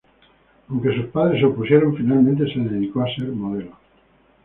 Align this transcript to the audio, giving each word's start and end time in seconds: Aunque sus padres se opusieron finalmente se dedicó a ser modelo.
Aunque 0.67 0.95
sus 0.95 1.05
padres 1.11 1.39
se 1.39 1.45
opusieron 1.45 1.95
finalmente 1.95 2.51
se 2.51 2.59
dedicó 2.59 3.03
a 3.03 3.15
ser 3.15 3.27
modelo. 3.27 3.77